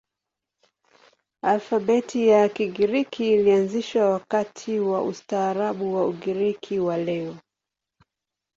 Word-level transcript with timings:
Alfabeti 1.43 2.27
ya 2.27 2.49
Kigiriki 2.49 3.33
ilianzishwa 3.33 4.09
wakati 4.09 4.79
wa 4.79 5.03
ustaarabu 5.03 5.95
wa 5.95 6.07
Ugiriki 6.07 6.79
wa 6.79 6.97
leo. 6.97 7.35